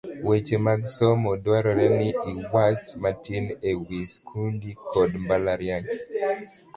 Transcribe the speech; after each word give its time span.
Weche 0.27 0.57
mag 0.65 0.81
Somo, 0.95 1.29
dwarore 1.43 1.85
ni 1.97 2.09
iwach 2.31 2.85
matin 3.01 3.45
e 3.71 3.73
wi 3.85 3.99
skunde 4.13 4.69
kod 4.89 5.11
mbalariany 5.23 5.87